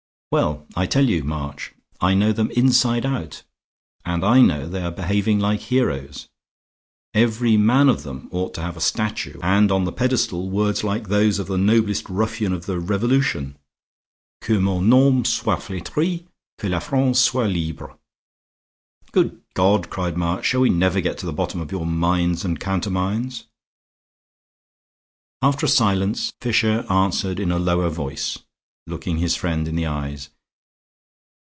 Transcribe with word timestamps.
Well, 0.33 0.65
I 0.77 0.85
tell 0.85 1.09
you, 1.09 1.25
March, 1.25 1.73
I 1.99 2.13
know 2.13 2.31
them 2.31 2.51
inside 2.51 3.05
out; 3.05 3.43
and 4.05 4.23
I 4.23 4.39
know 4.41 4.65
they 4.65 4.81
are 4.81 4.89
behaving 4.89 5.39
like 5.39 5.59
heroes. 5.59 6.29
Every 7.13 7.57
man 7.57 7.89
of 7.89 8.03
them 8.03 8.29
ought 8.31 8.53
to 8.53 8.61
have 8.61 8.77
a 8.77 8.79
statue, 8.79 9.37
and 9.43 9.73
on 9.73 9.83
the 9.83 9.91
pedestal 9.91 10.49
words 10.49 10.85
like 10.85 11.09
those 11.09 11.37
of 11.37 11.47
the 11.47 11.57
noblest 11.57 12.07
ruffian 12.09 12.53
of 12.53 12.65
the 12.65 12.79
Revolution: 12.79 13.57
'Que 14.41 14.57
mon 14.61 14.87
nom 14.87 15.25
soit 15.25 15.59
fletri; 15.59 16.25
que 16.57 16.69
la 16.69 16.79
France 16.79 17.19
soit 17.19 17.49
libre.'" 17.53 17.97
"Good 19.11 19.41
God!" 19.53 19.89
cried 19.89 20.15
March, 20.15 20.45
"shall 20.45 20.61
we 20.61 20.69
never 20.69 21.01
get 21.01 21.17
to 21.17 21.25
the 21.25 21.33
bottom 21.33 21.59
of 21.59 21.73
your 21.73 21.85
mines 21.85 22.45
and 22.45 22.57
countermines?" 22.57 23.47
After 25.41 25.65
a 25.65 25.67
silence 25.67 26.31
Fisher 26.39 26.85
answered 26.89 27.37
in 27.37 27.51
a 27.51 27.59
lower 27.59 27.89
voice, 27.89 28.39
looking 28.87 29.17
his 29.19 29.35
friend 29.35 29.67
in 29.67 29.75
the 29.75 29.85
eyes. 29.85 30.31